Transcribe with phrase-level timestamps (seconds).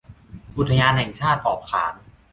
[0.57, 1.93] อุทยานแห่งชาติออบขาน